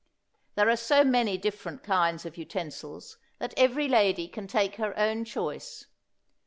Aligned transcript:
There 0.55 0.67
are 0.67 0.75
so 0.77 1.03
many 1.03 1.37
different 1.37 1.83
kinds 1.83 2.25
of 2.25 2.35
utensils 2.35 3.19
that 3.37 3.53
every 3.55 3.87
lady 3.87 4.27
can 4.27 4.47
take 4.47 4.77
her 4.77 4.97
own 4.97 5.25
choice. 5.25 5.85